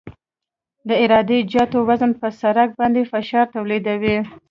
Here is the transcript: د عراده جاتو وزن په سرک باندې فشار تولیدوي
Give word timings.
د 0.87 0.89
عراده 1.01 1.37
جاتو 1.51 1.77
وزن 1.89 2.11
په 2.21 2.27
سرک 2.39 2.69
باندې 2.79 3.01
فشار 3.11 3.45
تولیدوي 3.55 4.17